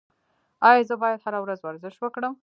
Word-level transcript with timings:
ایا 0.69 0.81
زه 0.89 0.95
باید 1.01 1.23
هره 1.25 1.39
ورځ 1.41 1.59
ورزش 1.61 1.95
وکړم؟ 1.99 2.33